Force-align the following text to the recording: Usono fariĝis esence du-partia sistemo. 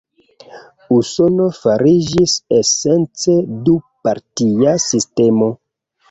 Usono 0.93 1.43
fariĝis 1.57 2.33
esence 2.59 3.35
du-partia 3.67 4.73
sistemo. 4.87 5.51